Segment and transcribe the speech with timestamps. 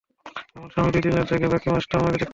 [0.55, 2.29] আমার স্বামী দুই-তিন রাত জাগে, বাকি মাস তো আমাকে দেখতে হয়।